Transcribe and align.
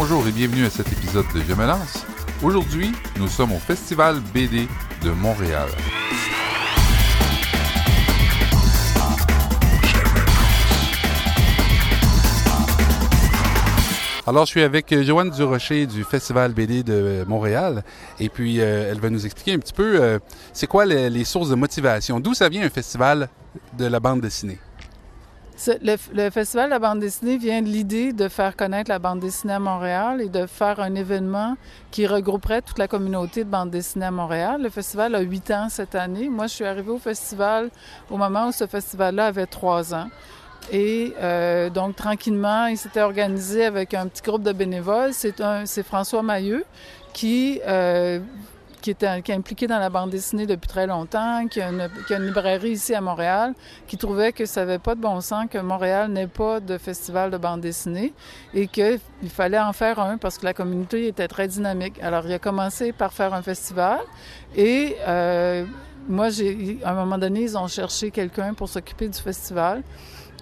Bonjour 0.00 0.28
et 0.28 0.30
bienvenue 0.30 0.64
à 0.64 0.70
cet 0.70 0.92
épisode 0.92 1.26
de 1.34 1.40
Je 1.40 1.54
me 1.54 1.66
lance. 1.66 2.06
Aujourd'hui, 2.40 2.92
nous 3.18 3.26
sommes 3.26 3.50
au 3.50 3.58
Festival 3.58 4.20
BD 4.32 4.68
de 5.02 5.10
Montréal. 5.10 5.66
Alors, 14.24 14.46
je 14.46 14.50
suis 14.50 14.62
avec 14.62 14.92
euh, 14.92 15.02
Joanne 15.02 15.30
Durocher 15.30 15.86
du 15.86 16.04
Festival 16.04 16.52
BD 16.52 16.84
de 16.84 17.24
Montréal. 17.26 17.82
Et 18.20 18.28
puis, 18.28 18.60
euh, 18.60 18.92
elle 18.92 19.00
va 19.00 19.10
nous 19.10 19.26
expliquer 19.26 19.54
un 19.54 19.58
petit 19.58 19.72
peu 19.72 20.00
euh, 20.00 20.20
c'est 20.52 20.68
quoi 20.68 20.86
les, 20.86 21.10
les 21.10 21.24
sources 21.24 21.50
de 21.50 21.56
motivation? 21.56 22.20
D'où 22.20 22.34
ça 22.34 22.48
vient 22.48 22.64
un 22.64 22.70
festival 22.70 23.28
de 23.76 23.86
la 23.86 23.98
bande 23.98 24.20
dessinée? 24.20 24.60
Le, 25.66 26.30
Festival 26.30 26.66
de 26.66 26.70
la 26.70 26.78
bande 26.78 27.00
dessinée 27.00 27.36
vient 27.36 27.62
de 27.62 27.66
l'idée 27.66 28.12
de 28.12 28.28
faire 28.28 28.54
connaître 28.54 28.88
la 28.90 29.00
bande 29.00 29.18
dessinée 29.18 29.54
à 29.54 29.58
Montréal 29.58 30.20
et 30.20 30.28
de 30.28 30.46
faire 30.46 30.78
un 30.78 30.94
événement 30.94 31.56
qui 31.90 32.06
regrouperait 32.06 32.62
toute 32.62 32.78
la 32.78 32.86
communauté 32.86 33.42
de 33.42 33.50
bande 33.50 33.70
dessinée 33.70 34.06
à 34.06 34.12
Montréal. 34.12 34.62
Le 34.62 34.70
festival 34.70 35.16
a 35.16 35.20
huit 35.20 35.50
ans 35.50 35.68
cette 35.68 35.96
année. 35.96 36.28
Moi, 36.28 36.46
je 36.46 36.54
suis 36.54 36.64
arrivée 36.64 36.90
au 36.90 36.98
festival 36.98 37.70
au 38.08 38.16
moment 38.16 38.48
où 38.48 38.52
ce 38.52 38.68
festival-là 38.68 39.26
avait 39.26 39.46
trois 39.46 39.94
ans. 39.94 40.08
Et 40.70 41.12
euh, 41.20 41.70
donc, 41.70 41.96
tranquillement, 41.96 42.66
il 42.66 42.76
s'était 42.76 43.00
organisé 43.00 43.64
avec 43.64 43.94
un 43.94 44.06
petit 44.06 44.22
groupe 44.22 44.44
de 44.44 44.52
bénévoles. 44.52 45.12
C'est 45.12 45.82
François 45.82 46.22
Mailleux 46.22 46.64
qui, 47.12 47.60
euh, 47.66 48.20
qui, 48.80 48.90
est 48.90 49.30
impliqué 49.30 49.66
dans 49.66 49.78
la 49.78 49.90
bande 49.90 50.10
dessinée 50.10 50.46
depuis 50.46 50.68
très 50.68 50.86
longtemps, 50.86 51.46
qui 51.48 51.60
a, 51.60 51.70
une, 51.70 51.80
a 51.80 51.88
une 52.10 52.26
librairie 52.26 52.70
ici 52.70 52.94
à 52.94 53.00
Montréal, 53.00 53.54
qui 53.86 53.96
trouvait 53.96 54.32
que 54.32 54.46
ça 54.46 54.60
n'avait 54.60 54.78
pas 54.78 54.94
de 54.94 55.00
bon 55.00 55.20
sens 55.20 55.46
que 55.50 55.58
Montréal 55.58 56.10
n'ait 56.10 56.26
pas 56.26 56.60
de 56.60 56.78
festival 56.78 57.30
de 57.30 57.36
bande 57.36 57.60
dessinée 57.60 58.12
et 58.54 58.66
qu'il 58.66 59.00
fallait 59.28 59.58
en 59.58 59.72
faire 59.72 59.98
un 59.98 60.18
parce 60.18 60.38
que 60.38 60.44
la 60.44 60.54
communauté 60.54 61.08
était 61.08 61.28
très 61.28 61.48
dynamique. 61.48 62.00
Alors, 62.02 62.24
il 62.26 62.32
a 62.32 62.38
commencé 62.38 62.92
par 62.92 63.12
faire 63.12 63.34
un 63.34 63.42
festival 63.42 64.00
et 64.56 64.96
euh, 65.06 65.64
moi, 66.08 66.28
à 66.84 66.90
un 66.90 66.94
moment 66.94 67.18
donné, 67.18 67.42
ils 67.42 67.58
ont 67.58 67.68
cherché 67.68 68.10
quelqu'un 68.10 68.54
pour 68.54 68.68
s'occuper 68.68 69.08
du 69.08 69.18
festival. 69.18 69.82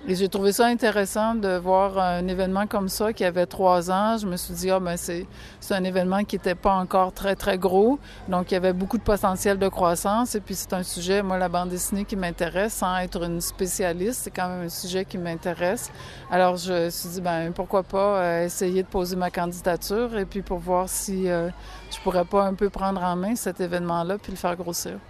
Et 0.08 0.14
j'ai 0.14 0.28
trouvé 0.28 0.52
ça 0.52 0.66
intéressant 0.66 1.34
de 1.34 1.56
voir 1.56 1.98
un 1.98 2.28
événement 2.28 2.68
comme 2.68 2.88
ça 2.88 3.12
qui 3.12 3.24
avait 3.24 3.46
trois 3.46 3.90
ans. 3.90 4.16
Je 4.16 4.28
me 4.28 4.36
suis 4.36 4.54
dit, 4.54 4.70
ah, 4.70 4.78
ben 4.78 4.96
c'est, 4.96 5.26
un 5.70 5.82
événement 5.82 6.22
qui 6.22 6.36
n'était 6.36 6.54
pas 6.54 6.74
encore 6.74 7.12
très, 7.12 7.34
très 7.34 7.58
gros. 7.58 7.98
Donc, 8.28 8.52
il 8.52 8.54
y 8.54 8.56
avait 8.56 8.72
beaucoup 8.72 8.98
de 8.98 9.02
potentiel 9.02 9.58
de 9.58 9.66
croissance. 9.66 10.36
Et 10.36 10.40
puis, 10.40 10.54
c'est 10.54 10.72
un 10.74 10.84
sujet, 10.84 11.24
moi, 11.24 11.38
la 11.38 11.48
bande 11.48 11.70
dessinée 11.70 12.04
qui 12.04 12.14
m'intéresse, 12.14 12.74
sans 12.74 12.96
être 12.98 13.24
une 13.24 13.40
spécialiste. 13.40 14.20
C'est 14.22 14.30
quand 14.30 14.48
même 14.48 14.66
un 14.66 14.68
sujet 14.68 15.04
qui 15.04 15.18
m'intéresse. 15.18 15.90
Alors, 16.30 16.56
je 16.56 16.84
me 16.84 16.90
suis 16.90 17.08
dit, 17.08 17.20
ben 17.20 17.50
pourquoi 17.52 17.82
pas 17.82 18.20
euh, 18.20 18.44
essayer 18.44 18.84
de 18.84 18.88
poser 18.88 19.16
ma 19.16 19.32
candidature 19.32 20.16
et 20.16 20.24
puis 20.24 20.42
pour 20.42 20.58
voir 20.58 20.88
si 20.88 21.28
euh, 21.28 21.48
je 21.90 21.98
pourrais 22.04 22.24
pas 22.24 22.44
un 22.44 22.54
peu 22.54 22.70
prendre 22.70 23.02
en 23.02 23.16
main 23.16 23.34
cet 23.34 23.60
événement-là 23.60 24.18
puis 24.18 24.30
le 24.30 24.38
faire 24.38 24.54
grossir. 24.54 25.00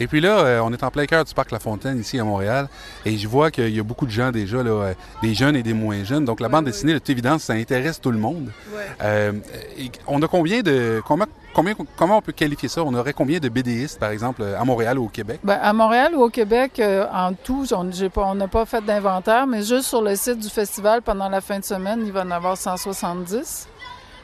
Et 0.00 0.06
puis 0.06 0.20
là, 0.20 0.38
euh, 0.38 0.60
on 0.62 0.72
est 0.72 0.82
en 0.82 0.90
plein 0.90 1.06
cœur 1.06 1.24
du 1.24 1.34
Parc 1.34 1.50
La 1.50 1.58
Fontaine, 1.58 1.98
ici 1.98 2.18
à 2.18 2.24
Montréal, 2.24 2.68
et 3.04 3.16
je 3.16 3.26
vois 3.26 3.50
qu'il 3.50 3.74
y 3.74 3.80
a 3.80 3.82
beaucoup 3.82 4.06
de 4.06 4.10
gens 4.10 4.30
déjà, 4.30 4.62
là, 4.62 4.70
euh, 4.70 4.94
des 5.22 5.34
jeunes 5.34 5.56
et 5.56 5.62
des 5.62 5.72
moins 5.72 6.04
jeunes. 6.04 6.24
Donc 6.24 6.40
la 6.40 6.48
bande 6.48 6.66
dessinée, 6.66 6.92
de 6.92 6.98
toute 6.98 7.10
évidence, 7.10 7.42
ça 7.42 7.54
intéresse 7.54 8.00
tout 8.00 8.10
le 8.10 8.18
monde. 8.18 8.50
Ouais. 8.72 8.82
Euh, 9.02 9.32
et 9.76 9.90
on 10.06 10.22
a 10.22 10.28
combien 10.28 10.60
de... 10.60 11.02
Combien, 11.04 11.26
combien, 11.52 11.74
comment 11.96 12.18
on 12.18 12.22
peut 12.22 12.32
qualifier 12.32 12.68
ça? 12.68 12.82
On 12.84 12.94
aurait 12.94 13.12
combien 13.12 13.38
de 13.40 13.48
BDistes, 13.48 13.98
par 13.98 14.10
exemple, 14.10 14.42
à 14.42 14.64
Montréal 14.64 14.98
ou 14.98 15.06
au 15.06 15.08
Québec? 15.08 15.40
Ben, 15.42 15.58
à 15.60 15.72
Montréal 15.72 16.14
ou 16.14 16.22
au 16.22 16.30
Québec, 16.30 16.78
euh, 16.78 17.06
en 17.12 17.32
tout, 17.34 17.66
on 17.72 18.34
n'a 18.34 18.48
pas 18.48 18.64
fait 18.66 18.84
d'inventaire, 18.84 19.46
mais 19.46 19.62
juste 19.62 19.86
sur 19.88 20.02
le 20.02 20.14
site 20.14 20.38
du 20.38 20.48
festival, 20.48 21.02
pendant 21.02 21.28
la 21.28 21.40
fin 21.40 21.58
de 21.58 21.64
semaine, 21.64 22.02
il 22.04 22.12
va 22.12 22.22
en 22.22 22.30
avoir 22.30 22.56
170. 22.56 23.68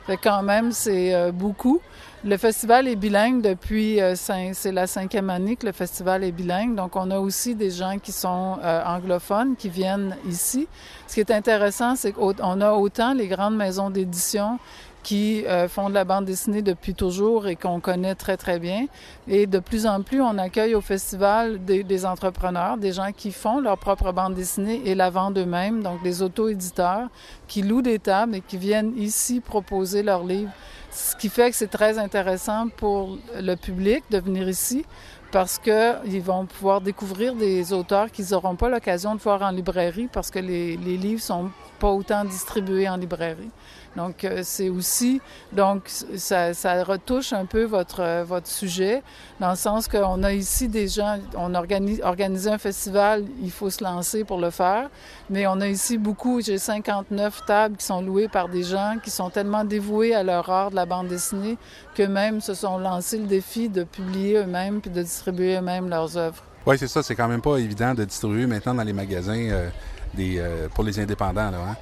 Fait 0.07 0.19
quand 0.19 0.43
même, 0.43 0.73
c'est 0.73 1.15
euh, 1.15 1.33
beaucoup. 1.33 1.81
Le 2.27 2.37
festival 2.37 2.89
est 2.89 2.97
bilingue 2.97 3.41
depuis, 3.43 4.01
euh, 4.01 4.15
c'est 4.17 4.73
la 4.73 4.87
cinquième 4.87 5.31
année 5.31 5.57
que 5.57 5.65
le 5.65 5.73
festival 5.73 6.25
est 6.25 6.33
bilingue. 6.33 6.75
Donc, 6.75 6.97
on 6.97 7.11
a 7.11 7.19
aussi 7.19 7.55
des 7.55 7.71
gens 7.71 7.99
qui 7.99 8.13
sont 8.13 8.59
euh, 8.63 8.83
anglophones 8.85 9.57
qui 9.57 9.71
viennent 9.71 10.17
ici. 10.29 10.69
Ce 11.07 11.15
qui 11.15 11.21
est 11.21 11.31
intéressant, 11.31 11.97
c'est 11.97 12.13
qu'on 12.13 12.61
a 12.61 12.73
autant 12.73 13.15
les 13.15 13.29
grandes 13.29 13.57
maisons 13.57 13.89
d'édition 13.89 14.59
qui 15.05 15.47
euh, 15.47 15.69
font 15.69 15.91
de 15.91 15.95
la 15.95 16.05
bande 16.05 16.25
dessinée 16.25 16.63
depuis 16.63 16.95
toujours 16.95 17.47
et 17.47 17.57
qu'on 17.57 17.79
connaît 17.79 18.15
très, 18.15 18.37
très 18.37 18.59
bien. 18.59 18.87
Et 19.29 19.47
de 19.47 19.59
plus 19.59 19.87
en 19.87 20.03
plus, 20.03 20.21
on 20.21 20.39
accueille 20.39 20.75
au 20.75 20.81
festival 20.81 21.63
des, 21.65 21.85
des 21.85 22.07
entrepreneurs, 22.07 22.79
des 22.79 22.93
gens 22.93 23.13
qui 23.15 23.31
font 23.31 23.61
leur 23.61 23.79
propre 23.79 24.13
bande 24.13 24.35
dessinée 24.35 24.81
et 24.87 24.95
la 24.95 25.11
vendent 25.11 25.39
eux-mêmes, 25.39 25.83
donc 25.83 26.03
des 26.03 26.23
auto-éditeurs 26.23 27.09
qui 27.47 27.63
louent 27.63 27.83
des 27.83 27.99
tables 27.99 28.37
et 28.37 28.41
qui 28.41 28.57
viennent 28.57 28.95
ici 28.97 29.41
proposer 29.41 30.03
leurs 30.03 30.25
livres. 30.25 30.53
Ce 30.91 31.15
qui 31.17 31.29
fait 31.29 31.51
que 31.51 31.57
c'est 31.57 31.71
très 31.71 31.99
intéressant 31.99 32.69
pour 32.69 33.19
le 33.39 33.57
public 33.57 34.05
de 34.11 34.19
venir 34.19 34.49
ici 34.49 34.85
parce 35.33 35.59
qu'ils 35.59 36.23
vont 36.23 36.47
pouvoir 36.47 36.81
découvrir 36.81 37.35
des 37.35 37.73
auteurs 37.73 38.11
qu'ils 38.13 38.27
n'auront 38.31 38.55
pas 38.55 38.69
l'occasion 38.69 39.17
de 39.17 39.21
voir 39.21 39.43
en 39.43 39.51
librairie 39.51 40.09
parce 40.11 40.31
que 40.31 40.39
les, 40.39 40.77
les 40.77 40.97
livres 40.97 41.21
sont 41.21 41.51
pas 41.81 41.91
autant 41.91 42.25
distribués 42.25 42.89
en 42.89 42.97
librairie. 42.97 43.51
Donc, 43.97 44.25
euh, 44.25 44.41
c'est 44.43 44.69
aussi, 44.69 45.21
donc, 45.53 45.89
ça, 45.89 46.53
ça 46.53 46.83
retouche 46.83 47.33
un 47.33 47.47
peu 47.47 47.65
votre, 47.65 48.01
euh, 48.01 48.25
votre 48.25 48.49
sujet, 48.49 49.03
dans 49.41 49.51
le 49.51 49.57
sens 49.57 49.89
qu'on 49.89 50.23
a 50.23 50.33
ici 50.33 50.69
des 50.69 50.89
gens, 50.89 51.19
on 51.37 51.55
organise, 51.55 52.01
organiser 52.03 52.51
un 52.51 52.59
festival, 52.59 53.25
il 53.43 53.51
faut 53.51 53.71
se 53.71 53.85
lancer 53.85 54.25
pour 54.25 54.39
le 54.39 54.51
faire, 54.51 54.91
mais 55.31 55.47
on 55.47 55.61
a 55.61 55.69
ici 55.69 55.97
beaucoup, 55.99 56.41
j'ai 56.41 56.59
59 56.59 57.47
tables 57.47 57.77
qui 57.77 57.85
sont 57.85 58.03
louées 58.03 58.29
par 58.29 58.49
des 58.49 58.63
gens 58.63 58.97
qui 59.03 59.11
sont 59.11 59.31
tellement 59.31 59.65
dévoués 59.65 60.15
à 60.15 60.23
leur 60.23 60.51
art 60.51 60.71
de 60.71 60.77
la 60.77 60.87
bande 60.87 61.09
dessinée 61.09 61.57
que 61.95 62.03
même 62.03 62.41
se 62.41 62.55
sont 62.55 62.79
lancés 62.79 63.19
le 63.19 63.27
défi 63.27 63.69
de 63.69 63.85
publier 63.85 64.39
eux-mêmes 64.39 64.81
puis 64.81 64.91
de 64.91 65.03
distribuer 65.03 65.57
eux-mêmes 65.57 65.89
leurs 65.89 66.17
œuvres. 66.17 66.43
Oui, 66.67 66.77
c'est 66.79 66.89
ça. 66.89 67.03
C'est 67.03 67.15
quand 67.15 67.29
même 67.29 67.43
pas 67.43 67.57
évident 67.59 67.95
de 67.95 68.05
distribuer 68.05 68.47
maintenant 68.47 68.75
dans 68.75 68.83
les 68.85 68.93
magasins 68.93 69.49
euh, 69.51 69.69
des, 70.15 70.39
euh, 70.39 70.69
pour 70.75 70.85
les 70.85 70.99
indépendants. 70.99 71.51
Là, 71.51 71.59
hein. 71.71 71.77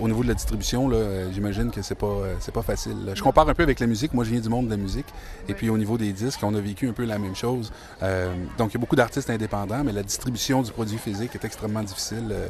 Au 0.00 0.08
niveau 0.08 0.22
de 0.22 0.28
la 0.28 0.34
distribution, 0.34 0.90
euh, 0.92 1.30
j'imagine 1.32 1.70
que 1.70 1.80
c'est 1.80 1.94
pas 1.94 2.06
euh, 2.06 2.34
c'est 2.40 2.52
pas 2.52 2.62
facile. 2.62 3.04
là. 3.06 3.14
Je 3.14 3.22
compare 3.22 3.48
un 3.48 3.54
peu 3.54 3.62
avec 3.62 3.78
la 3.78 3.86
musique. 3.86 4.12
Moi, 4.14 4.24
je 4.24 4.30
viens 4.30 4.40
du 4.40 4.48
monde 4.48 4.66
de 4.66 4.70
la 4.72 4.76
musique. 4.76 5.06
Et 5.48 5.54
puis 5.54 5.70
au 5.70 5.78
niveau 5.78 5.96
des 5.96 6.12
disques, 6.12 6.40
on 6.42 6.54
a 6.54 6.60
vécu 6.60 6.88
un 6.88 6.92
peu 6.92 7.04
la 7.04 7.18
même 7.18 7.36
chose. 7.36 7.70
Euh, 8.02 8.34
donc, 8.58 8.72
il 8.72 8.74
y 8.74 8.76
a 8.78 8.80
beaucoup 8.80 8.96
d'artistes 8.96 9.30
indépendants, 9.30 9.84
mais 9.84 9.92
la 9.92 10.02
distribution 10.02 10.62
du 10.62 10.72
produit 10.72 10.98
physique 10.98 11.34
est 11.34 11.44
extrêmement 11.44 11.82
difficile. 11.82 12.28
euh, 12.32 12.48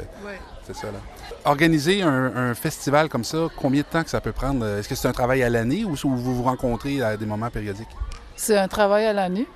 c'est 0.65 0.75
ça, 0.75 0.87
là. 0.87 0.99
Organiser 1.45 2.01
un, 2.01 2.35
un 2.35 2.53
festival 2.53 3.07
comme 3.07 3.23
ça, 3.23 3.47
combien 3.55 3.81
de 3.81 3.87
temps 3.87 4.03
que 4.03 4.09
ça 4.09 4.19
peut 4.19 4.33
prendre? 4.33 4.65
Est-ce 4.65 4.89
que 4.89 4.95
c'est 4.95 5.07
un 5.07 5.13
travail 5.13 5.43
à 5.43 5.49
l'année 5.49 5.85
ou 5.85 5.93
vous 5.95 6.17
vous 6.35 6.43
rencontrez 6.43 7.01
à 7.01 7.15
des 7.15 7.25
moments 7.25 7.49
périodiques? 7.49 7.87
C'est 8.35 8.57
un 8.57 8.67
travail 8.67 9.05
à 9.05 9.13
l'année 9.13 9.47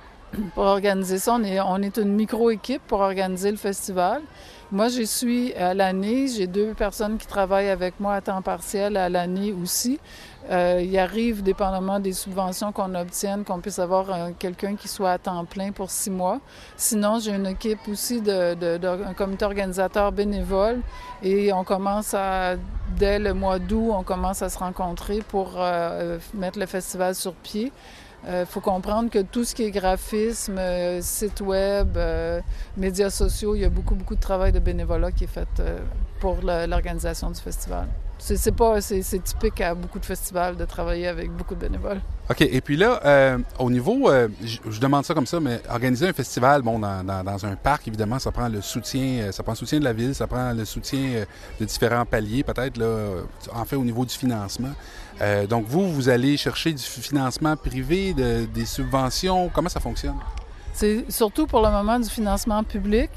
pour 0.54 0.64
organiser 0.64 1.18
ça. 1.18 1.34
On 1.38 1.44
est, 1.44 1.60
on 1.60 1.76
est 1.82 1.96
une 1.96 2.12
micro-équipe 2.14 2.82
pour 2.86 3.00
organiser 3.00 3.50
le 3.50 3.56
festival. 3.56 4.22
Moi, 4.70 4.88
je 4.88 5.02
suis 5.02 5.52
à 5.54 5.74
l'année. 5.74 6.28
J'ai 6.28 6.46
deux 6.46 6.72
personnes 6.72 7.18
qui 7.18 7.26
travaillent 7.26 7.68
avec 7.68 8.00
moi 8.00 8.14
à 8.14 8.20
temps 8.22 8.40
partiel 8.40 8.96
à 8.96 9.08
l'année 9.10 9.52
aussi. 9.52 10.00
Euh, 10.50 10.80
il 10.82 10.98
arrive, 10.98 11.42
dépendamment 11.42 12.00
des 12.00 12.12
subventions 12.12 12.72
qu'on 12.72 12.94
obtienne, 12.96 13.44
qu'on 13.44 13.60
puisse 13.60 13.78
avoir 13.78 14.10
euh, 14.10 14.30
quelqu'un 14.36 14.74
qui 14.74 14.88
soit 14.88 15.12
à 15.12 15.18
temps 15.18 15.44
plein 15.44 15.70
pour 15.70 15.90
six 15.90 16.10
mois. 16.10 16.40
Sinon, 16.76 17.20
j'ai 17.20 17.32
une 17.32 17.46
équipe 17.46 17.86
aussi 17.88 18.20
de, 18.22 18.54
de- 18.54 18.76
de- 18.78 19.12
comité 19.14 19.44
organisateur 19.44 20.10
bénévole 20.10 20.80
et 21.22 21.52
on 21.52 21.62
commence 21.62 22.12
à, 22.14 22.56
dès 22.98 23.20
le 23.20 23.34
mois 23.34 23.60
d'août, 23.60 23.92
on 23.94 24.02
commence 24.02 24.42
à 24.42 24.48
se 24.48 24.58
rencontrer 24.58 25.20
pour 25.28 25.52
euh, 25.58 26.18
mettre 26.34 26.58
le 26.58 26.66
festival 26.66 27.14
sur 27.14 27.34
pied. 27.34 27.70
Il 28.26 28.46
faut 28.46 28.60
comprendre 28.60 29.10
que 29.10 29.20
tout 29.20 29.44
ce 29.44 29.54
qui 29.54 29.64
est 29.64 29.70
graphisme, 29.70 30.56
euh, 30.58 31.00
site 31.02 31.40
web, 31.40 31.96
euh, 31.96 32.40
médias 32.76 33.10
sociaux, 33.10 33.54
il 33.56 33.62
y 33.62 33.64
a 33.64 33.68
beaucoup, 33.68 33.94
beaucoup 33.94 34.14
de 34.14 34.20
travail 34.20 34.52
de 34.52 34.60
bénévolat 34.60 35.10
qui 35.10 35.24
est 35.24 35.28
fait 35.28 35.48
euh, 35.58 35.80
pour 36.20 36.38
l'organisation 36.42 37.30
du 37.30 37.40
festival. 37.40 37.88
C'est 38.24 39.24
typique 39.24 39.60
à 39.60 39.74
beaucoup 39.74 39.98
de 39.98 40.04
festivals 40.04 40.56
de 40.56 40.64
travailler 40.64 41.08
avec 41.08 41.32
beaucoup 41.32 41.56
de 41.56 41.60
bénévoles. 41.60 42.00
OK. 42.30 42.40
Et 42.42 42.60
puis 42.60 42.76
là, 42.76 43.00
euh, 43.04 43.38
au 43.58 43.68
niveau, 43.68 44.08
euh, 44.08 44.28
je 44.42 44.78
demande 44.78 45.04
ça 45.04 45.12
comme 45.12 45.26
ça, 45.26 45.40
mais 45.40 45.60
organiser 45.68 46.06
un 46.06 46.12
festival, 46.12 46.62
bon, 46.62 46.78
dans, 46.78 47.46
un 47.46 47.56
parc, 47.56 47.88
évidemment, 47.88 48.20
ça 48.20 48.30
prend 48.30 48.48
le 48.48 48.60
soutien, 48.60 49.22
euh, 49.22 49.32
ça 49.32 49.42
prend 49.42 49.52
le 49.52 49.56
soutien 49.56 49.80
de 49.80 49.84
la 49.84 49.92
ville, 49.92 50.14
ça 50.14 50.28
prend 50.28 50.52
le 50.52 50.64
soutien 50.64 51.00
euh, 51.00 51.24
de 51.58 51.64
différents 51.64 52.06
paliers, 52.06 52.44
peut-être, 52.44 52.76
là, 52.76 52.84
euh, 52.84 53.22
en 53.52 53.64
fait, 53.64 53.74
au 53.74 53.84
niveau 53.84 54.04
du 54.04 54.14
financement. 54.14 54.70
Euh, 55.22 55.46
donc, 55.46 55.64
vous, 55.66 55.92
vous 55.92 56.08
allez 56.08 56.36
chercher 56.36 56.72
du 56.72 56.82
financement 56.82 57.56
privé, 57.56 58.12
de- 58.12 58.44
des 58.46 58.66
subventions. 58.66 59.48
Comment 59.54 59.68
ça 59.68 59.80
fonctionne? 59.80 60.16
C'est 60.72 61.10
surtout 61.10 61.46
pour 61.46 61.60
le 61.62 61.70
moment 61.70 61.98
du 62.00 62.08
financement 62.08 62.64
public. 62.64 63.10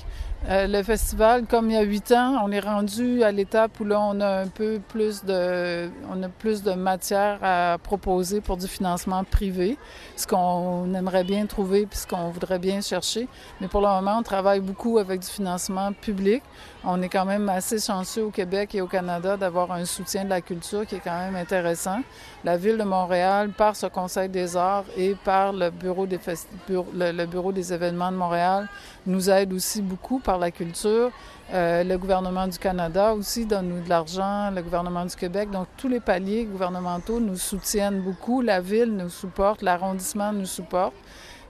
Euh, 0.48 0.68
le 0.68 0.84
festival, 0.84 1.46
comme 1.48 1.72
il 1.72 1.74
y 1.74 1.78
a 1.78 1.81
huit 1.81 2.12
ans, 2.12 2.40
on 2.44 2.52
est 2.52 2.60
rendu 2.60 3.24
à 3.24 3.31
l'étape 3.31 3.80
où 3.80 3.84
là, 3.86 4.00
on 4.00 4.19
a 4.22 4.42
un 4.42 4.48
peu 4.48 4.80
plus 4.90 5.24
de, 5.24 5.90
on 6.13 6.22
a 6.22 6.30
plus 6.30 6.62
de 6.62 6.74
matière 6.74 7.40
à 7.42 7.78
proposer 7.81 8.42
pour 8.42 8.56
du 8.57 8.68
financement 8.68 9.24
privé, 9.24 9.75
ce 10.16 10.28
qu'on 10.28 10.94
aimerait 10.94 11.24
bien 11.24 11.48
trouver 11.48 11.88
puis 11.88 11.98
ce 11.98 12.06
qu'on 12.06 12.30
voudrait 12.30 12.60
bien 12.60 12.81
chercher. 12.81 13.28
Mais 13.60 13.68
pour 13.68 13.81
le 13.81 13.88
moment, 13.88 14.18
on 14.19 14.24
travaille 14.24 14.60
beaucoup 14.60 15.00
avec 15.00 15.22
du 15.22 15.28
financement 15.28 15.92
public. 15.94 16.44
On 16.87 17.01
est 17.01 17.09
quand 17.09 17.25
même 17.25 17.49
assez 17.49 17.79
chanceux 17.79 18.25
au 18.25 18.29
Québec 18.29 18.75
et 18.75 18.81
au 18.81 18.85
Canada 18.85 19.37
d'avoir 19.37 19.71
un 19.71 19.85
soutien 19.85 20.23
de 20.23 20.29
la 20.29 20.41
culture 20.41 20.85
qui 20.85 20.95
est 20.95 20.99
quand 21.03 21.17
même 21.17 21.35
intéressant. 21.35 22.01
La 22.43 22.57
ville 22.57 22.77
de 22.77 22.83
Montréal, 22.83 23.49
par 23.49 23.75
ce 23.75 23.87
Conseil 23.87 24.29
des 24.29 24.55
arts 24.55 24.85
et 24.95 25.15
par 25.15 25.51
le 25.51 25.71
bureau 25.71 26.05
des, 26.05 27.73
événements 27.73 28.11
de 28.11 28.17
Montréal, 28.17 28.69
nous 29.07 29.31
aide 29.31 29.51
aussi 29.51 29.81
beaucoup 29.81 30.19
par 30.19 30.37
la 30.37 30.51
culture. 30.51 31.09
Euh, 31.53 31.83
le 31.83 31.97
gouvernement 31.97 32.47
du 32.47 32.59
Canada 32.59 33.15
aussi 33.15 33.47
donne-nous 33.47 33.81
de 33.81 33.89
l'argent, 33.89 34.51
le 34.51 34.61
gouvernement 34.61 35.05
du 35.05 35.15
Québec. 35.15 35.49
Donc, 35.49 35.65
tous 35.77 35.87
les 35.87 35.99
paliers 35.99 36.45
gouvernementaux 36.45 37.19
nous 37.19 37.37
soutiennent 37.37 38.01
beaucoup. 38.01 38.41
La 38.41 38.61
ville 38.61 38.95
nous 38.95 39.09
supporte, 39.09 39.63
l'arrondissement 39.63 40.31
nous 40.31 40.45
supporte. 40.45 40.93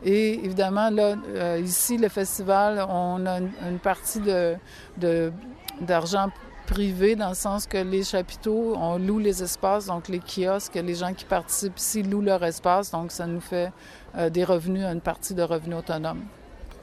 Et 0.05 0.45
évidemment, 0.45 0.91
là, 0.91 1.15
euh, 1.27 1.59
ici, 1.63 1.97
le 1.97 2.09
festival, 2.09 2.85
on 2.87 3.25
a 3.25 3.39
une, 3.39 3.79
partie 3.81 4.21
d'argent 5.81 6.29
privé 6.67 7.15
dans 7.15 7.29
le 7.29 7.35
sens 7.35 7.65
que 7.65 7.77
les 7.77 8.03
chapiteaux, 8.03 8.75
on 8.77 8.99
loue 8.99 9.17
les 9.17 9.41
espaces, 9.41 9.87
donc 9.87 10.07
les 10.07 10.19
kiosques, 10.19 10.75
les 10.75 10.95
gens 10.95 11.13
qui 11.13 11.25
participent 11.25 11.77
ici 11.77 12.03
louent 12.03 12.21
leur 12.21 12.43
espace, 12.43 12.91
donc 12.91 13.11
ça 13.11 13.25
nous 13.25 13.41
fait 13.41 13.71
euh, 14.15 14.29
des 14.29 14.43
revenus, 14.43 14.83
une 14.83 15.01
partie 15.01 15.33
de 15.33 15.41
revenus 15.41 15.77
autonomes 15.77 16.23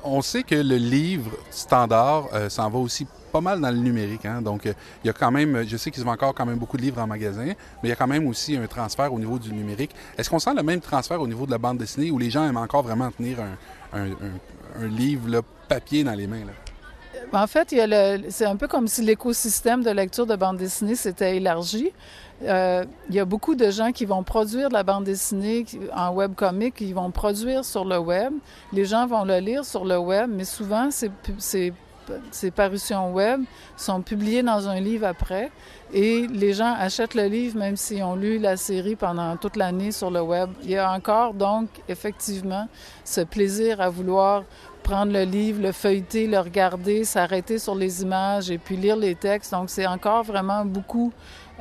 on 0.04 0.22
sait 0.22 0.42
que 0.42 0.54
le 0.54 0.76
livre 0.76 1.30
standard 1.50 2.28
euh, 2.32 2.48
s'en 2.48 2.68
va 2.68 2.78
aussi 2.78 3.06
pas 3.32 3.40
mal 3.40 3.60
dans 3.60 3.70
le 3.70 3.78
numérique. 3.78 4.26
Hein? 4.26 4.42
Donc, 4.42 4.66
euh, 4.66 4.74
il 5.02 5.06
y 5.06 5.10
a 5.10 5.12
quand 5.12 5.30
même, 5.30 5.66
je 5.66 5.76
sais 5.76 5.90
qu'ils 5.90 6.04
ont 6.06 6.10
encore 6.10 6.34
quand 6.34 6.46
même 6.46 6.58
beaucoup 6.58 6.76
de 6.76 6.82
livres 6.82 7.00
en 7.00 7.06
magasin, 7.06 7.44
mais 7.44 7.56
il 7.84 7.88
y 7.88 7.92
a 7.92 7.96
quand 7.96 8.06
même 8.06 8.26
aussi 8.26 8.56
un 8.56 8.66
transfert 8.66 9.12
au 9.12 9.18
niveau 9.18 9.38
du 9.38 9.52
numérique. 9.52 9.94
Est-ce 10.18 10.28
qu'on 10.28 10.38
sent 10.38 10.54
le 10.54 10.62
même 10.62 10.80
transfert 10.80 11.20
au 11.20 11.26
niveau 11.26 11.46
de 11.46 11.50
la 11.50 11.58
bande 11.58 11.78
dessinée 11.78 12.10
où 12.10 12.18
les 12.18 12.30
gens 12.30 12.44
aiment 12.44 12.56
encore 12.58 12.82
vraiment 12.82 13.10
tenir 13.10 13.38
un, 13.92 14.06
livre 14.86 15.42
papier 15.68 16.04
dans 16.04 16.14
les 16.14 16.26
mains? 16.26 16.44
En 17.32 17.46
fait, 17.46 17.74
c'est 18.28 18.44
un 18.44 18.56
peu 18.56 18.68
comme 18.68 18.88
si 18.88 19.02
l'écosystème 19.02 19.82
de 19.82 19.90
lecture 19.90 20.26
de 20.26 20.36
bande 20.36 20.58
dessinée 20.58 20.94
s'était 20.94 21.36
élargi. 21.36 21.92
Euh, 22.44 22.84
il 23.08 23.14
y 23.14 23.20
a 23.20 23.24
beaucoup 23.24 23.54
de 23.54 23.70
gens 23.70 23.92
qui 23.92 24.04
vont 24.04 24.22
produire 24.22 24.68
de 24.68 24.74
la 24.74 24.82
bande 24.82 25.04
dessinée 25.04 25.64
en 25.94 26.12
webcomic, 26.12 26.74
qui 26.74 26.92
vont 26.92 27.10
produire 27.10 27.64
sur 27.64 27.84
le 27.84 27.98
web. 27.98 28.32
Les 28.72 28.84
gens 28.84 29.06
vont 29.06 29.24
le 29.24 29.38
lire 29.38 29.64
sur 29.64 29.84
le 29.84 29.98
web, 29.98 30.30
mais 30.32 30.44
souvent, 30.44 30.90
ces, 30.90 31.72
ces 32.30 32.50
parutions 32.50 33.12
web 33.12 33.42
sont 33.76 34.02
publiées 34.02 34.42
dans 34.42 34.68
un 34.68 34.80
livre 34.80 35.06
après 35.06 35.50
et 35.92 36.26
les 36.26 36.52
gens 36.52 36.74
achètent 36.78 37.14
le 37.14 37.26
livre 37.26 37.58
même 37.58 37.76
s'ils 37.76 38.02
ont 38.02 38.16
lu 38.16 38.38
la 38.38 38.56
série 38.56 38.96
pendant 38.96 39.36
toute 39.36 39.56
l'année 39.56 39.92
sur 39.92 40.10
le 40.10 40.20
web. 40.20 40.50
Il 40.62 40.70
y 40.70 40.76
a 40.76 40.90
encore 40.90 41.34
donc 41.34 41.68
effectivement 41.88 42.68
ce 43.04 43.20
plaisir 43.22 43.80
à 43.80 43.88
vouloir 43.88 44.44
prendre 44.82 45.12
le 45.12 45.22
livre, 45.22 45.62
le 45.62 45.72
feuilleter, 45.72 46.26
le 46.26 46.40
regarder, 46.40 47.04
s'arrêter 47.04 47.58
sur 47.58 47.74
les 47.74 48.02
images 48.02 48.50
et 48.50 48.58
puis 48.58 48.76
lire 48.76 48.96
les 48.96 49.14
textes. 49.14 49.52
Donc 49.52 49.70
c'est 49.70 49.86
encore 49.86 50.24
vraiment 50.24 50.64
beaucoup 50.64 51.12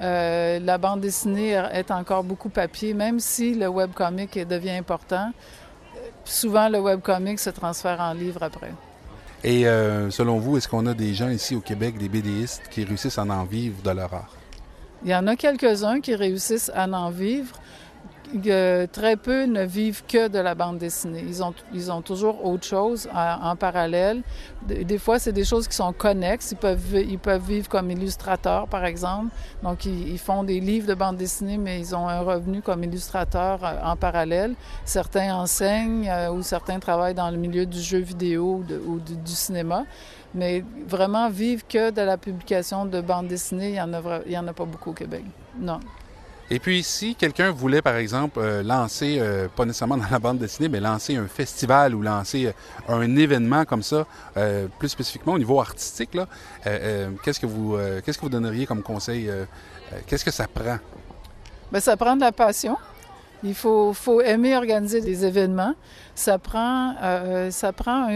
euh, 0.01 0.59
la 0.59 0.77
bande 0.77 1.01
dessinée 1.01 1.51
est 1.71 1.91
encore 1.91 2.23
beaucoup 2.23 2.49
papier, 2.49 2.93
même 2.93 3.19
si 3.19 3.53
le 3.53 3.67
webcomic 3.67 4.47
devient 4.47 4.71
important. 4.71 5.31
Souvent, 6.25 6.69
le 6.69 6.79
webcomic 6.79 7.39
se 7.39 7.51
transfère 7.51 7.99
en 7.99 8.13
livre 8.13 8.41
après. 8.41 8.71
Et 9.43 9.67
euh, 9.67 10.11
selon 10.11 10.37
vous, 10.37 10.57
est-ce 10.57 10.67
qu'on 10.67 10.85
a 10.85 10.93
des 10.93 11.13
gens 11.13 11.29
ici 11.29 11.55
au 11.55 11.61
Québec, 11.61 11.97
des 11.97 12.09
BDistes, 12.09 12.63
qui 12.69 12.83
réussissent 12.83 13.17
à 13.17 13.23
en 13.23 13.43
vivre 13.43 13.81
de 13.81 13.89
leur 13.89 14.13
art? 14.13 14.35
Il 15.03 15.09
y 15.09 15.15
en 15.15 15.25
a 15.25 15.35
quelques-uns 15.35 15.99
qui 15.99 16.13
réussissent 16.13 16.71
à 16.75 16.87
en 16.87 17.09
vivre 17.09 17.55
très 18.91 19.15
peu 19.15 19.45
ne 19.45 19.63
vivent 19.63 20.03
que 20.07 20.27
de 20.27 20.39
la 20.39 20.55
bande 20.55 20.77
dessinée. 20.77 21.23
Ils 21.27 21.43
ont, 21.43 21.53
ils 21.73 21.91
ont 21.91 22.01
toujours 22.01 22.45
autre 22.45 22.65
chose 22.65 23.09
en, 23.13 23.55
parallèle. 23.55 24.21
Des, 24.65 24.97
fois, 24.97 25.19
c'est 25.19 25.33
des 25.33 25.43
choses 25.43 25.67
qui 25.67 25.75
sont 25.75 25.93
connexes. 25.93 26.51
Ils 26.51 26.57
peuvent, 26.57 26.95
ils 26.95 27.19
peuvent 27.19 27.45
vivre 27.45 27.67
comme 27.67 27.91
illustrateurs, 27.91 28.67
par 28.67 28.85
exemple. 28.85 29.33
Donc, 29.63 29.85
ils, 29.85 30.19
font 30.19 30.43
des 30.43 30.59
livres 30.59 30.87
de 30.87 30.93
bande 30.93 31.17
dessinée, 31.17 31.57
mais 31.57 31.79
ils 31.79 31.95
ont 31.95 32.07
un 32.07 32.21
revenu 32.21 32.61
comme 32.61 32.83
illustrateur 32.83 33.63
euh, 33.63 33.77
en 33.83 33.95
parallèle. 33.95 34.53
Certains 34.85 35.35
enseignent 35.35 36.09
euh, 36.09 36.31
ou 36.31 36.43
certains 36.43 36.79
travaillent 36.79 37.15
dans 37.15 37.31
le 37.31 37.37
milieu 37.37 37.65
du 37.65 37.79
jeu 37.79 37.99
vidéo 37.99 38.63
ou, 38.87 38.99
du, 38.99 39.31
cinéma. 39.31 39.85
Mais 40.33 40.63
vraiment, 40.87 41.29
vivre 41.29 41.63
que 41.67 41.91
de 41.91 42.01
la 42.01 42.17
publication 42.17 42.85
de 42.85 43.01
bande 43.01 43.27
dessinée, 43.27 43.69
il 43.69 43.73
n'y 43.73 44.37
en, 44.37 44.43
en 44.43 44.47
a 44.47 44.53
pas 44.53 44.65
beaucoup 44.65 44.91
au 44.91 44.93
Québec. 44.93 45.23
Non. 45.59 45.79
Et 46.53 46.59
puis, 46.59 46.83
si 46.83 47.15
quelqu'un 47.15 47.49
voulait, 47.49 47.81
par 47.81 47.95
exemple, 47.95 48.37
euh, 48.37 48.61
lancer, 48.61 49.19
euh, 49.21 49.47
pas 49.47 49.63
nécessairement 49.63 49.95
dans 50.03 50.09
la 50.11 50.19
bande 50.19 50.37
dessinée, 50.37 50.67
mais 50.67 50.81
lancer 50.81 51.15
un 51.15 51.27
festival 51.29 51.95
ou 51.95 52.01
lancer 52.01 52.47
euh, 52.47 52.51
un 52.89 53.15
événement 53.15 53.63
comme 53.63 53.81
ça, 53.81 54.05
plus 54.77 54.89
spécifiquement 54.89 55.33
au 55.33 55.39
niveau 55.39 55.61
artistique, 55.61 56.13
là, 56.13 56.27
qu'est-ce 57.23 57.39
que 57.39 57.45
vous, 57.45 57.77
qu'est-ce 58.03 58.17
que 58.17 58.23
vous 58.23 58.29
donneriez 58.29 58.65
comme 58.65 58.83
conseil 58.83 59.29
Qu'est-ce 60.07 60.25
que 60.25 60.31
ça 60.31 60.47
prend? 60.47 60.77
Bien, 61.71 61.79
ça 61.79 61.95
prend 61.95 62.15
de 62.15 62.21
la 62.21 62.31
passion. 62.31 62.77
Il 63.43 63.55
faut, 63.55 63.93
faut 63.93 64.21
aimer 64.21 64.55
organiser 64.55 64.99
des 64.99 65.25
événements. 65.25 65.73
Ça 66.15 66.37
prend, 66.37 66.95
ça 67.49 67.71
prend 67.71 68.07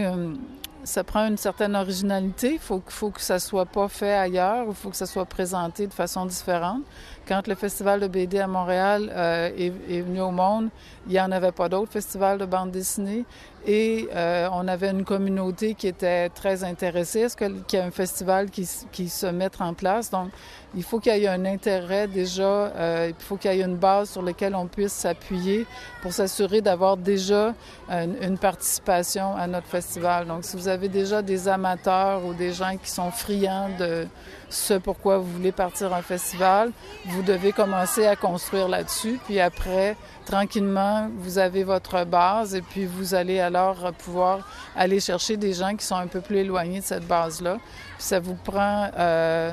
ça 0.86 1.02
prend 1.02 1.26
une 1.26 1.36
certaine 1.36 1.74
originalité. 1.74 2.52
Il 2.54 2.58
faut, 2.60 2.80
faut 2.86 3.10
que 3.10 3.20
ça 3.20 3.40
soit 3.40 3.66
pas 3.66 3.88
fait 3.88 4.14
ailleurs. 4.14 4.66
Il 4.68 4.74
faut 4.74 4.88
que 4.88 4.96
ça 4.96 5.06
soit 5.06 5.24
présenté 5.24 5.88
de 5.88 5.92
façon 5.92 6.24
différente. 6.26 6.82
Quand 7.26 7.48
le 7.48 7.56
Festival 7.56 7.98
de 7.98 8.06
BD 8.06 8.38
à 8.38 8.46
Montréal 8.46 9.10
euh, 9.12 9.50
est, 9.58 9.72
est, 9.90 10.00
venu 10.02 10.20
au 10.20 10.30
monde, 10.30 10.68
il 11.06 11.12
n'y 11.12 11.20
en 11.20 11.32
avait 11.32 11.50
pas 11.50 11.68
d'autres 11.68 11.90
festivals 11.90 12.38
de 12.38 12.46
bande 12.46 12.70
dessinée. 12.70 13.24
Et 13.68 14.08
euh, 14.14 14.48
on 14.52 14.68
avait 14.68 14.90
une 14.90 15.04
communauté 15.04 15.74
qui 15.74 15.88
était 15.88 16.28
très 16.28 16.62
intéressée 16.62 17.24
à 17.24 17.28
ce 17.28 17.36
qu'il 17.36 17.62
y 17.72 17.76
ait 17.76 17.80
un 17.80 17.90
festival 17.90 18.48
qui, 18.48 18.68
qui, 18.92 19.08
se 19.08 19.26
mette 19.26 19.60
en 19.60 19.74
place? 19.74 20.08
Donc, 20.08 20.30
il 20.76 20.84
faut 20.84 21.00
qu'il 21.00 21.16
y 21.16 21.24
ait 21.24 21.28
un 21.28 21.44
intérêt 21.44 22.06
déjà, 22.06 22.44
euh, 22.44 23.10
il 23.10 23.24
faut 23.24 23.36
qu'il 23.36 23.52
y 23.52 23.60
ait 23.60 23.64
une 23.64 23.76
base 23.76 24.10
sur 24.10 24.22
laquelle 24.22 24.54
on 24.54 24.68
puisse 24.68 24.92
s'appuyer 24.92 25.66
pour 26.00 26.12
s'assurer 26.12 26.60
d'avoir 26.60 26.96
déjà 26.96 27.54
une, 27.88 28.16
une, 28.22 28.38
participation 28.38 29.34
à 29.34 29.48
notre 29.48 29.66
festival. 29.66 30.28
Donc, 30.28 30.44
si 30.44 30.56
vous 30.56 30.68
avez 30.68 30.88
déjà 30.88 31.20
des 31.20 31.48
amateurs 31.48 32.24
ou 32.24 32.34
des 32.34 32.52
gens 32.52 32.76
qui 32.80 32.90
sont 32.90 33.10
friands 33.10 33.70
de 33.80 34.06
ce 34.48 34.74
pourquoi 34.74 35.18
vous 35.18 35.30
voulez 35.30 35.52
partir 35.52 35.92
un 35.92 36.02
festival, 36.02 36.70
vous 37.06 37.22
devez 37.22 37.52
commencer 37.52 38.06
à 38.06 38.16
construire 38.16 38.68
là-dessus. 38.68 39.18
Puis 39.26 39.40
après, 39.40 39.96
tranquillement, 40.24 41.08
vous 41.18 41.38
avez 41.38 41.64
votre 41.64 42.04
base 42.04 42.54
et 42.54 42.62
puis 42.62 42.86
vous 42.86 43.14
allez 43.14 43.40
alors 43.40 43.92
pouvoir 43.98 44.48
aller 44.76 45.00
chercher 45.00 45.36
des 45.36 45.52
gens 45.52 45.74
qui 45.74 45.84
sont 45.84 45.96
un 45.96 46.06
peu 46.06 46.20
plus 46.20 46.38
éloignés 46.38 46.80
de 46.80 46.84
cette 46.84 47.06
base-là. 47.06 47.58
Ça 47.98 48.20
vous 48.20 48.34
prend 48.34 48.90
euh, 48.98 49.52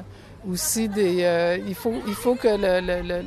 aussi 0.50 0.90
des... 0.90 1.24
Euh, 1.24 1.58
il, 1.66 1.76
faut, 1.76 1.96
il 2.08 2.16
faut 2.16 2.36
que 2.36 2.48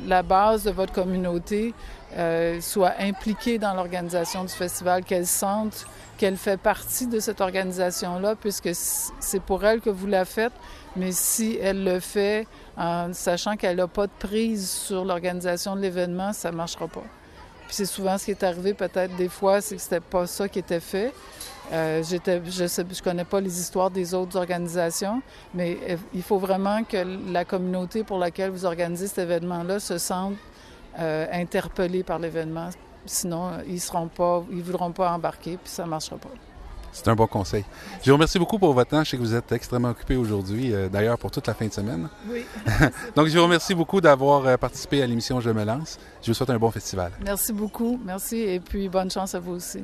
la 0.07 0.23
base 0.23 0.63
de 0.63 0.71
votre 0.71 0.93
communauté 0.93 1.73
euh, 2.15 2.61
soit 2.61 2.93
impliquée 2.99 3.57
dans 3.57 3.73
l'organisation 3.73 4.43
du 4.43 4.53
festival, 4.53 5.03
qu'elle 5.03 5.27
sente 5.27 5.85
qu'elle 6.17 6.37
fait 6.37 6.57
partie 6.57 7.07
de 7.07 7.19
cette 7.19 7.41
organisation-là, 7.41 8.35
puisque 8.35 8.69
c'est 8.73 9.41
pour 9.41 9.63
elle 9.63 9.81
que 9.81 9.89
vous 9.89 10.07
la 10.07 10.25
faites, 10.25 10.53
mais 10.95 11.11
si 11.11 11.57
elle 11.61 11.83
le 11.83 11.99
fait 11.99 12.47
en 12.75 13.13
sachant 13.13 13.55
qu'elle 13.55 13.77
n'a 13.77 13.87
pas 13.87 14.07
de 14.07 14.11
prise 14.19 14.69
sur 14.69 15.05
l'organisation 15.05 15.75
de 15.75 15.81
l'événement, 15.81 16.33
ça 16.33 16.51
ne 16.51 16.57
marchera 16.57 16.87
pas. 16.87 17.03
Puis 17.67 17.75
c'est 17.75 17.85
souvent 17.85 18.17
ce 18.17 18.25
qui 18.25 18.31
est 18.31 18.43
arrivé 18.43 18.73
peut-être 18.73 19.15
des 19.15 19.29
fois, 19.29 19.61
c'est 19.61 19.75
que 19.75 19.81
c'était 19.81 19.99
pas 19.99 20.25
ça 20.25 20.47
qui 20.49 20.59
était 20.59 20.79
fait. 20.79 21.13
Euh, 21.73 22.01
je 22.01 22.15
ne 22.15 22.93
je 22.93 23.03
connais 23.03 23.25
pas 23.25 23.41
les 23.41 23.59
histoires 23.59 23.91
des 23.91 24.13
autres 24.13 24.37
organisations, 24.37 25.21
mais 25.53 25.77
euh, 25.89 25.97
il 26.13 26.23
faut 26.23 26.37
vraiment 26.37 26.83
que 26.83 26.97
la 27.31 27.43
communauté 27.43 28.05
pour 28.05 28.19
laquelle 28.19 28.51
vous 28.51 28.65
organisez 28.65 29.07
cet 29.07 29.19
événement-là 29.19 29.79
se 29.79 29.97
sente 29.97 30.35
euh, 30.99 31.27
interpellée 31.31 32.03
par 32.03 32.19
l'événement. 32.19 32.69
Sinon, 33.05 33.51
ils 33.67 33.79
seront 33.79 34.07
pas, 34.07 34.43
ils 34.51 34.61
voudront 34.61 34.91
pas 34.91 35.11
embarquer, 35.11 35.57
puis 35.57 35.71
ça 35.71 35.85
ne 35.85 35.89
marchera 35.89 36.17
pas. 36.17 36.29
C'est 36.91 37.07
un 37.09 37.15
bon 37.15 37.27
conseil. 37.27 37.63
Je 38.01 38.09
vous 38.09 38.15
remercie 38.15 38.39
beaucoup 38.39 38.57
pour 38.57 38.73
votre 38.73 38.89
temps. 38.89 39.03
Je 39.03 39.11
sais 39.11 39.17
que 39.17 39.21
vous 39.21 39.35
êtes 39.35 39.51
extrêmement 39.51 39.89
occupé 39.89 40.15
aujourd'hui, 40.15 40.73
euh, 40.73 40.89
d'ailleurs 40.89 41.17
pour 41.19 41.29
toute 41.29 41.45
la 41.45 41.53
fin 41.53 41.67
de 41.67 41.73
semaine. 41.73 42.09
Oui. 42.27 42.43
Donc, 43.15 43.27
je 43.27 43.37
vous 43.37 43.43
remercie 43.43 43.75
beaucoup 43.75 44.01
d'avoir 44.01 44.45
euh, 44.47 44.57
participé 44.57 45.03
à 45.03 45.07
l'émission 45.07 45.39
Je 45.39 45.51
me 45.51 45.63
lance. 45.63 45.99
Je 46.23 46.27
vous 46.27 46.33
souhaite 46.33 46.49
un 46.49 46.57
bon 46.57 46.71
festival. 46.71 47.11
Merci 47.23 47.53
beaucoup. 47.53 47.99
Merci 48.03 48.37
et 48.37 48.59
puis 48.59 48.89
bonne 48.89 49.11
chance 49.11 49.35
à 49.35 49.39
vous 49.39 49.53
aussi. 49.53 49.83